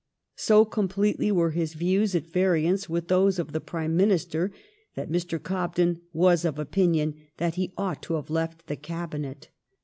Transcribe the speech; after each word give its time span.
So 0.37 0.65
completely 0.65 1.31
were 1.31 1.51
his 1.51 1.75
views 1.75 2.15
at 2.15 2.25
variance 2.25 2.89
with 2.89 3.07
those 3.07 3.37
of 3.37 3.51
the 3.51 3.61
Prime 3.61 3.95
Minister 3.95 4.51
that 4.95 5.11
Mr. 5.11 5.37
Oobden 5.37 6.01
was 6.11 6.43
of 6.43 6.57
opinion 6.57 7.13
that 7.37 7.53
he 7.53 7.71
ought 7.77 8.01
to 8.05 8.15
have 8.15 8.31
left 8.31 8.65
the 8.65 8.77
Cabinet. 8.77 9.49